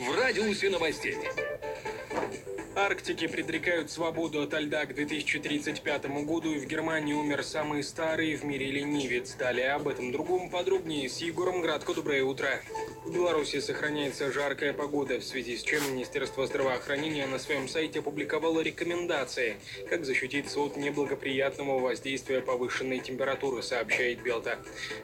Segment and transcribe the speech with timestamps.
[0.00, 1.16] в радиусе новостей.
[2.76, 8.44] Арктики предрекают свободу от льда к 2035 году, и в Германии умер самый старый в
[8.44, 9.34] мире ленивец.
[9.34, 11.94] Далее об этом другом подробнее с Егором Градко.
[11.94, 12.48] Доброе утро.
[13.04, 18.60] В Беларуси сохраняется жаркая погода, в связи с чем Министерство здравоохранения на своем сайте опубликовало
[18.60, 19.56] рекомендации,
[19.88, 24.58] как защититься от неблагоприятного воздействия повышенной температуры, сообщает Белта.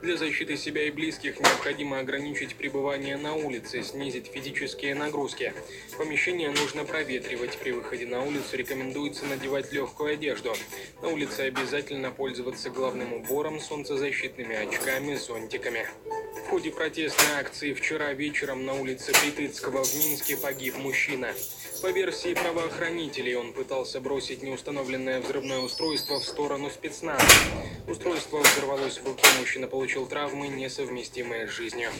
[0.00, 5.52] Для защиты себя и близких необходимо ограничить пребывание на улице, снизить физические нагрузки.
[5.98, 7.49] Помещение нужно проветривать.
[7.58, 10.54] При выходе на улицу рекомендуется надевать легкую одежду.
[11.02, 15.86] На улице обязательно пользоваться головным убором, солнцезащитными очками, зонтиками.
[16.36, 21.32] В ходе протестной акции вчера вечером на улице Притыцкого в Минске погиб мужчина.
[21.82, 27.24] По версии правоохранителей, он пытался бросить неустановленное взрывное устройство в сторону спецназа.
[27.88, 31.90] Устройство взорвалось в руке, мужчина получил травмы, несовместимые с жизнью.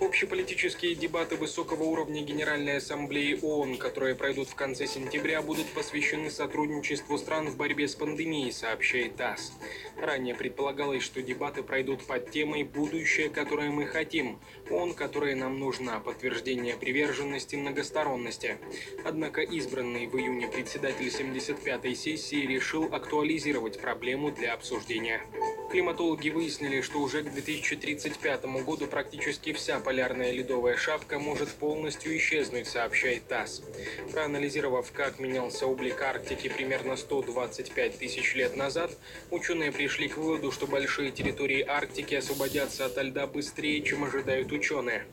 [0.00, 7.16] Общеполитические дебаты высокого уровня Генеральной Ассамблеи ООН, которые пройдут в конце сентября, будут посвящены сотрудничеству
[7.16, 9.52] стран в борьбе с пандемией, сообщает ТАСС.
[9.96, 14.38] Ранее предполагалось, что дебаты пройдут под темой «Будущее, которое мы хотим»,
[14.70, 18.58] ООН, которая нам нужна, подтверждение приверженности многосторонности.
[19.04, 25.22] Однако избранный в июне председатель 75-й сессии решил актуализировать проблему для обсуждения.
[25.70, 32.66] Климатологи выяснили, что уже к 2035 году практически вся полярная ледовая шапка может полностью исчезнуть,
[32.66, 33.62] сообщает ТАСС.
[34.10, 38.92] Проанализировав, как менялся облик Арктики примерно 125 тысяч лет назад,
[39.30, 45.04] ученые пришли к выводу, что большие территории Арктики освободятся от льда быстрее, чем ожидают ученые.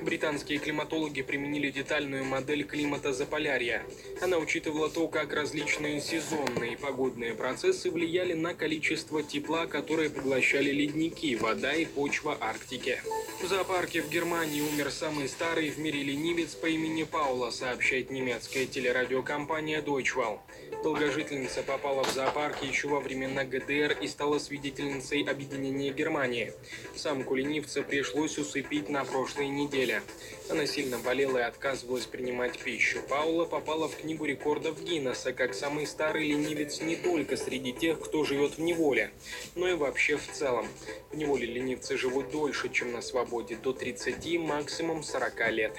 [0.00, 3.82] Британские климатологи применили детальную модель климата Заполярья.
[4.22, 10.70] Она учитывала то, как различные сезонные и погодные процессы влияли на количество тепла, которое поглощали
[10.70, 13.00] ледники, вода и почва Арктики.
[13.42, 18.66] В зоопарке в Германии умер самый старый в мире ленивец по имени Паула, сообщает немецкая
[18.66, 20.38] телерадиокомпания Deutsche Welle.
[20.82, 26.52] Долгожительница попала в зоопарк еще во времена ГДР и стала свидетельницей объединения Германии.
[26.94, 30.02] Самку ленивца пришлось усыпить на прошлой неделе.
[30.50, 33.00] Она сильно болела и отказывалась принимать пищу.
[33.08, 38.24] Паула попала в книгу рекордов Гиннесса как самый старый ленивец не только среди тех, кто
[38.24, 39.10] живет в неволе,
[39.54, 40.66] но и вообще в целом.
[41.12, 45.72] В неволе ленивцы живут дольше, чем на свободе, до 30, максимум 40 лет.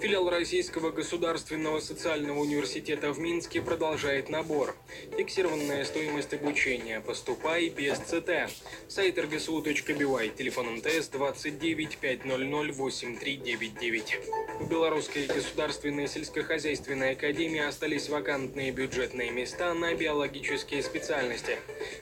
[0.00, 4.74] Филиал Российского государственного социального университета в Минске продолжает набор.
[5.16, 7.00] Фиксированная стоимость обучения.
[7.00, 8.50] Поступай без ЦТ.
[8.88, 10.36] Сайт rgsu.by.
[10.36, 14.18] Телефон МТС 29 500 8399.
[14.60, 21.58] В Белорусской государственной сельскохозяйственной академии остались вакантные бюджетные места на биологические специальности.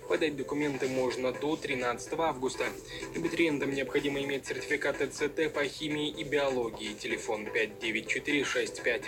[0.08, 2.64] Подать документы можно до 13 августа.
[3.14, 6.94] Абитуриентам необходимо иметь сертификаты ЦТ по химии и биологии.
[6.94, 9.02] Телефон 59465.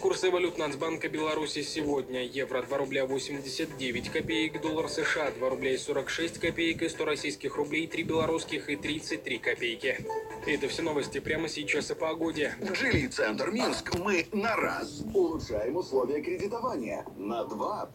[0.00, 2.24] Курсы валют Нацбанка Беларуси сегодня.
[2.24, 7.56] Евро 2 рубля 89 копеек, доллар США 2 рубля и 46 копеек и 100 российских
[7.56, 10.06] рублей, 3 белорусских и 33 копейки.
[10.46, 12.54] Это все новости прямо сейчас о погоде.
[12.74, 13.94] Жилий центр Минск.
[13.96, 17.04] Мы на раз улучшаем условия кредитования.
[17.16, 17.90] На два